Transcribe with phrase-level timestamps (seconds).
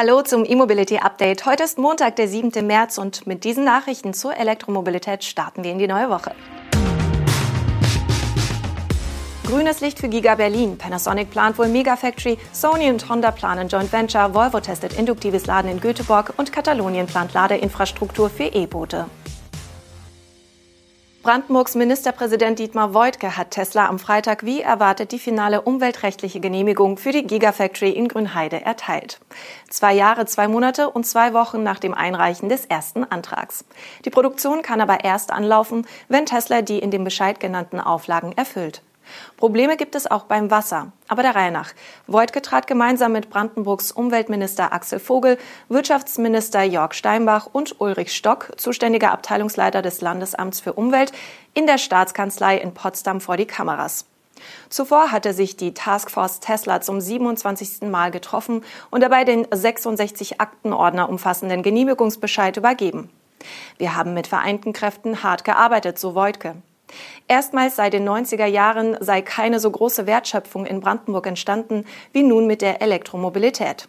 [0.00, 1.44] Hallo zum E-Mobility Update.
[1.44, 2.64] Heute ist Montag, der 7.
[2.64, 6.36] März und mit diesen Nachrichten zur Elektromobilität starten wir in die neue Woche.
[9.44, 10.78] Grünes Licht für Giga Berlin.
[10.78, 12.38] Panasonic plant wohl Megafactory.
[12.52, 14.32] Sony und Honda planen Joint Venture.
[14.34, 19.06] Volvo testet induktives Laden in Göteborg und Katalonien plant Ladeinfrastruktur für E-Boote.
[21.22, 27.10] Brandenburgs Ministerpräsident Dietmar Woidke hat Tesla am Freitag wie erwartet die finale umweltrechtliche Genehmigung für
[27.10, 29.18] die Gigafactory in Grünheide erteilt.
[29.68, 33.64] Zwei Jahre, zwei Monate und zwei Wochen nach dem Einreichen des ersten Antrags.
[34.04, 38.82] Die Produktion kann aber erst anlaufen, wenn Tesla die in dem Bescheid genannten Auflagen erfüllt.
[39.36, 40.92] Probleme gibt es auch beim Wasser.
[41.08, 41.72] Aber der Reihe nach.
[42.06, 49.12] Voigtke trat gemeinsam mit Brandenburgs Umweltminister Axel Vogel, Wirtschaftsminister Jörg Steinbach und Ulrich Stock, zuständiger
[49.12, 51.12] Abteilungsleiter des Landesamts für Umwelt,
[51.54, 54.06] in der Staatskanzlei in Potsdam vor die Kameras.
[54.68, 57.82] Zuvor hatte sich die Taskforce Tesla zum 27.
[57.82, 63.10] Mal getroffen und dabei den 66 Aktenordner umfassenden Genehmigungsbescheid übergeben.
[63.78, 66.56] Wir haben mit vereinten Kräften hart gearbeitet, so Voigtke.
[67.26, 72.46] Erstmals seit den 90er Jahren sei keine so große Wertschöpfung in Brandenburg entstanden wie nun
[72.46, 73.88] mit der Elektromobilität.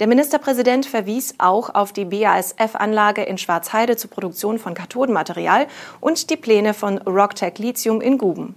[0.00, 5.66] Der Ministerpräsident verwies auch auf die BASF-Anlage in Schwarzheide zur Produktion von Kathodenmaterial
[6.00, 8.54] und die Pläne von Rocktech Lithium in Guben.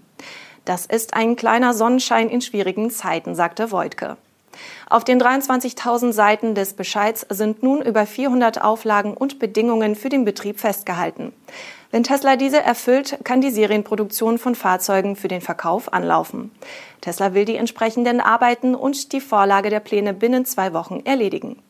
[0.66, 4.18] Das ist ein kleiner Sonnenschein in schwierigen Zeiten, sagte Voigtke.
[4.90, 10.26] Auf den 23.000 Seiten des Bescheids sind nun über 400 Auflagen und Bedingungen für den
[10.26, 11.34] Betrieb festgehalten.
[11.92, 16.52] Wenn Tesla diese erfüllt, kann die Serienproduktion von Fahrzeugen für den Verkauf anlaufen.
[17.02, 21.62] Tesla will die entsprechenden Arbeiten und die Vorlage der Pläne binnen zwei Wochen erledigen.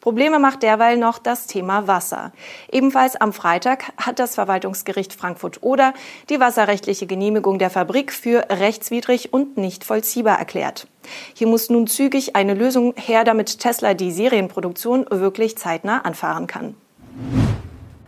[0.00, 2.32] Probleme macht derweil noch das Thema Wasser.
[2.72, 5.94] Ebenfalls am Freitag hat das Verwaltungsgericht Frankfurt-Oder
[6.30, 10.88] die wasserrechtliche Genehmigung der Fabrik für rechtswidrig und nicht vollziehbar erklärt.
[11.34, 16.74] Hier muss nun zügig eine Lösung her, damit Tesla die Serienproduktion wirklich zeitnah anfahren kann.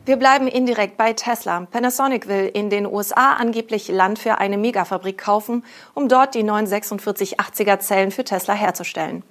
[0.05, 1.69] Wir bleiben indirekt bei Tesla.
[1.71, 6.67] Panasonic will in den USA angeblich Land für eine Megafabrik kaufen, um dort die neuen
[6.67, 9.23] 4680er Zellen für Tesla herzustellen.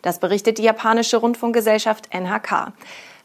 [0.00, 2.72] Das berichtet die japanische Rundfunkgesellschaft NHK.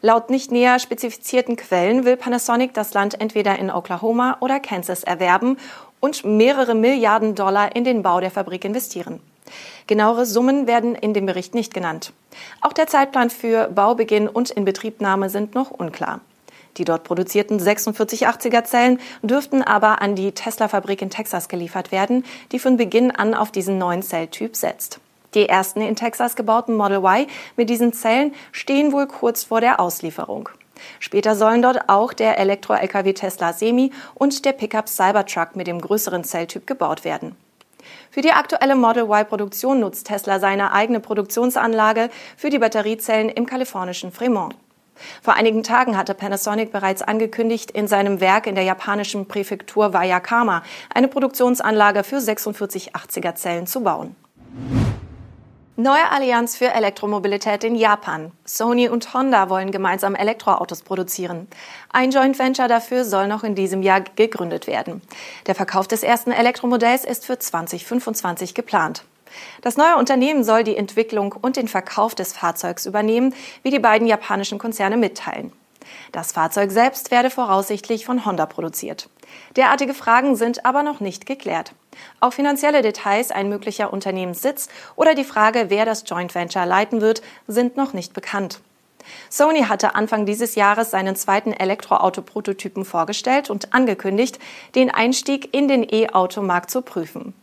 [0.02, 5.56] Laut nicht näher spezifizierten Quellen will Panasonic das Land entweder in Oklahoma oder Kansas erwerben
[6.00, 9.20] und mehrere Milliarden Dollar in den Bau der Fabrik investieren.
[9.86, 12.12] Genauere Summen werden in dem Bericht nicht genannt.
[12.60, 16.20] Auch der Zeitplan für Baubeginn und Inbetriebnahme sind noch unklar.
[16.76, 22.58] Die dort produzierten 4680er Zellen dürften aber an die Tesla-Fabrik in Texas geliefert werden, die
[22.58, 25.00] von Beginn an auf diesen neuen Zelltyp setzt.
[25.34, 27.26] Die ersten in Texas gebauten Model Y
[27.56, 30.48] mit diesen Zellen stehen wohl kurz vor der Auslieferung.
[31.00, 36.24] Später sollen dort auch der Elektro-Lkw Tesla Semi und der Pickup Cybertruck mit dem größeren
[36.24, 37.36] Zelltyp gebaut werden.
[38.10, 44.12] Für die aktuelle Model Y-Produktion nutzt Tesla seine eigene Produktionsanlage für die Batteriezellen im kalifornischen
[44.12, 44.54] Fremont.
[45.22, 50.62] Vor einigen Tagen hatte Panasonic bereits angekündigt, in seinem Werk in der japanischen Präfektur Wayakama
[50.92, 54.16] eine Produktionsanlage für 4680er Zellen zu bauen.
[55.76, 58.30] Neue Allianz für Elektromobilität in Japan.
[58.44, 61.48] Sony und Honda wollen gemeinsam Elektroautos produzieren.
[61.92, 65.02] Ein Joint Venture dafür soll noch in diesem Jahr gegründet werden.
[65.48, 69.04] Der Verkauf des ersten Elektromodells ist für 2025 geplant.
[69.62, 74.06] Das neue Unternehmen soll die Entwicklung und den Verkauf des Fahrzeugs übernehmen, wie die beiden
[74.06, 75.52] japanischen Konzerne mitteilen.
[76.12, 79.08] Das Fahrzeug selbst werde voraussichtlich von Honda produziert.
[79.56, 81.72] Derartige Fragen sind aber noch nicht geklärt.
[82.20, 87.22] Auch finanzielle Details, ein möglicher Unternehmenssitz oder die Frage, wer das Joint Venture leiten wird,
[87.46, 88.60] sind noch nicht bekannt.
[89.28, 94.38] Sony hatte Anfang dieses Jahres seinen zweiten Elektroauto-Prototypen vorgestellt und angekündigt,
[94.74, 97.34] den Einstieg in den E-Automarkt zu prüfen.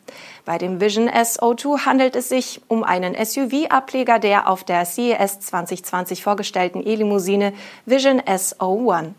[0.46, 6.24] Bei dem Vision SO2 handelt es sich um einen SUV-Ableger der auf der CES 2020
[6.24, 7.54] vorgestellten E-Limousine
[7.86, 9.14] Vision SO1.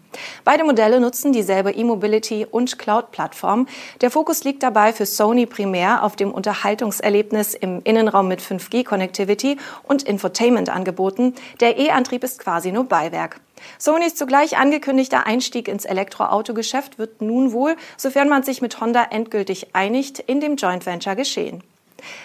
[0.45, 3.67] Beide Modelle nutzen dieselbe E-Mobility und Cloud-Plattform.
[4.01, 10.03] Der Fokus liegt dabei für Sony primär auf dem Unterhaltungserlebnis im Innenraum mit 5G-Connectivity und
[10.03, 11.35] Infotainment-Angeboten.
[11.61, 13.41] Der E-Antrieb ist quasi nur Beiwerk.
[13.79, 19.75] Sonys zugleich angekündigter Einstieg ins Elektroautogeschäft wird nun wohl, sofern man sich mit Honda endgültig
[19.75, 21.63] einigt, in dem Joint Venture geschehen.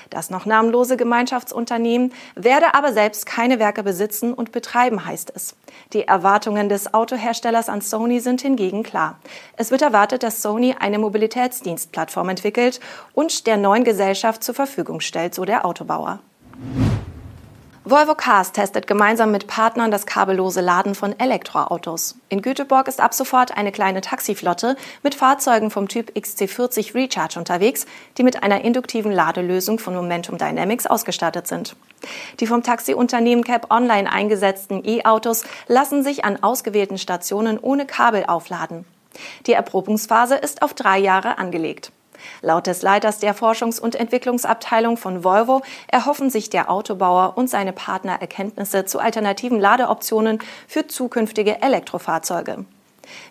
[0.10, 5.56] Das noch namenlose Gemeinschaftsunternehmen werde aber selbst keine Werke besitzen und betreiben, heißt es.
[5.94, 9.19] Die Erwartungen des Autoherstellers an Sony sind hingegen klar.
[9.56, 12.80] Es wird erwartet, dass Sony eine Mobilitätsdienstplattform entwickelt
[13.13, 16.19] und der neuen Gesellschaft zur Verfügung stellt, so der Autobauer.
[17.89, 22.16] Volvo Cars testet gemeinsam mit Partnern das kabellose Laden von Elektroautos.
[22.28, 27.86] In Göteborg ist ab sofort eine kleine Taxiflotte mit Fahrzeugen vom Typ XC40 Recharge unterwegs,
[28.18, 31.78] die mit einer induktiven Ladelösung von Momentum Dynamics ausgestattet sind.
[32.42, 38.84] Die vom Taxiunternehmen Cap Online eingesetzten E-Autos lassen sich an ausgewählten Stationen ohne Kabel aufladen.
[39.45, 41.94] Die Erprobungsphase ist auf drei Jahre angelegt.
[42.41, 47.73] Laut des Leiters der Forschungs- und Entwicklungsabteilung von Volvo erhoffen sich der Autobauer und seine
[47.73, 52.65] Partner Erkenntnisse zu alternativen Ladeoptionen für zukünftige Elektrofahrzeuge.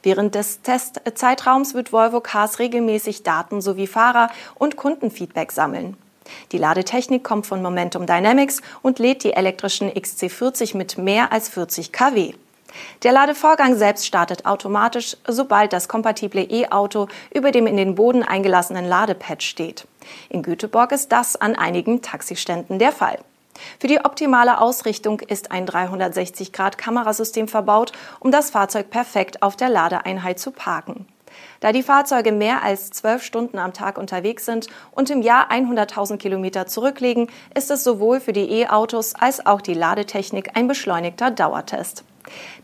[0.02, 5.96] Während des Testzeitraums wird Volvo Cars regelmäßig Daten sowie Fahrer- und Kundenfeedback sammeln.
[6.52, 11.92] Die Ladetechnik kommt von Momentum Dynamics und lädt die elektrischen XC40 mit mehr als 40
[11.92, 12.34] kW.
[13.02, 18.84] Der Ladevorgang selbst startet automatisch, sobald das kompatible E-Auto über dem in den Boden eingelassenen
[18.84, 19.86] Ladepad steht.
[20.28, 23.18] In Göteborg ist das an einigen Taxiständen der Fall.
[23.78, 30.38] Für die optimale Ausrichtung ist ein 360-Grad-Kamerasystem verbaut, um das Fahrzeug perfekt auf der Ladeeinheit
[30.38, 31.06] zu parken.
[31.60, 36.18] Da die Fahrzeuge mehr als zwölf Stunden am Tag unterwegs sind und im Jahr 100.000
[36.18, 42.04] Kilometer zurücklegen, ist es sowohl für die E-Autos als auch die Ladetechnik ein beschleunigter Dauertest.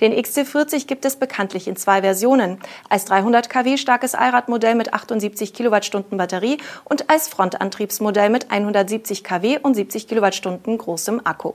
[0.01, 2.59] Den XC40 gibt es bekanntlich in zwei Versionen.
[2.89, 9.59] Als 300 kW starkes Allradmodell mit 78 Kilowattstunden Batterie und als Frontantriebsmodell mit 170 kW
[9.63, 11.53] und 70 Kilowattstunden großem Akku.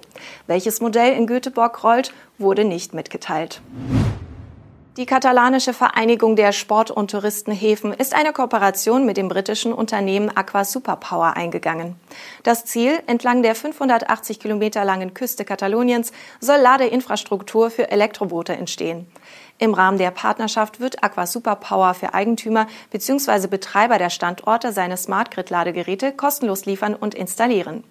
[0.48, 3.62] Welches Modell in Göteborg rollt, wurde nicht mitgeteilt.
[4.98, 10.66] Die katalanische Vereinigung der Sport- und Touristenhäfen ist eine Kooperation mit dem britischen Unternehmen Aqua
[10.66, 11.98] Superpower eingegangen.
[12.42, 19.06] Das Ziel, entlang der 580 Kilometer langen Küste Kataloniens soll Ladeinfrastruktur für Elektroboote entstehen.
[19.60, 23.46] Im Rahmen der Partnerschaft wird Aqua Superpower für Eigentümer bzw.
[23.46, 27.84] Betreiber der Standorte seine Smart Grid Ladegeräte kostenlos liefern und installieren.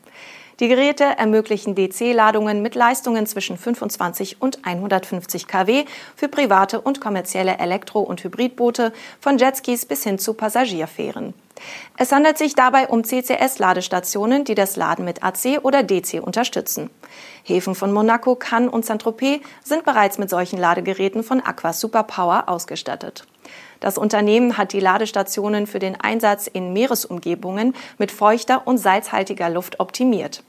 [0.59, 5.85] Die Geräte ermöglichen DC-Ladungen mit Leistungen zwischen 25 und 150 kW
[6.17, 11.35] für private und kommerzielle Elektro- und Hybridboote von Jetskis bis hin zu Passagierfähren.
[11.99, 16.89] Es handelt sich dabei um CCS-Ladestationen, die das Laden mit AC oder DC unterstützen.
[17.45, 23.27] Häfen von Monaco, Cannes und Saint-Tropez sind bereits mit solchen Ladegeräten von Aqua Superpower ausgestattet.
[23.81, 29.81] Das Unternehmen hat die Ladestationen für den Einsatz in Meeresumgebungen mit feuchter und salzhaltiger Luft
[29.81, 30.43] optimiert.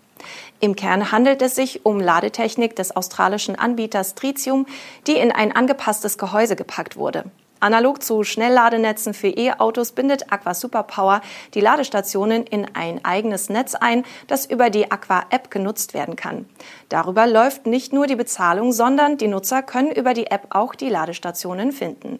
[0.60, 4.66] Im Kern handelt es sich um Ladetechnik des australischen Anbieters Tritium,
[5.06, 7.26] die in ein angepasstes Gehäuse gepackt wurde.
[7.60, 11.22] Analog zu Schnellladenetzen für E-Autos bindet Aqua Superpower
[11.56, 16.46] die Ladestationen in ein eigenes Netz ein, das über die Aqua App genutzt werden kann.
[16.90, 20.90] Darüber läuft nicht nur die Bezahlung, sondern die Nutzer können über die App auch die
[20.90, 22.20] Ladestationen finden.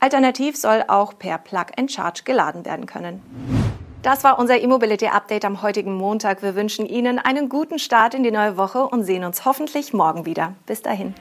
[0.00, 3.22] Alternativ soll auch per Plug and Charge geladen werden können.
[4.02, 6.42] Das war unser E-Mobility Update am heutigen Montag.
[6.42, 10.26] Wir wünschen Ihnen einen guten Start in die neue Woche und sehen uns hoffentlich morgen
[10.26, 10.54] wieder.
[10.66, 11.14] Bis dahin.